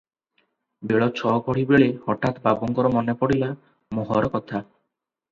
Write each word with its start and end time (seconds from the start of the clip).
ବେଳ 0.91 1.07
ଛ 1.17 1.33
ଘଡ଼ି 1.49 1.65
ବେଳେ 1.71 1.89
ହଠାତ୍ 2.05 2.39
ବାବୁଙ୍କର 2.47 2.91
ମନରେ 2.95 3.15
ପଡ଼ିଲା 3.19 3.51
ମୋହର 3.99 4.33
କଥା। 4.37 4.63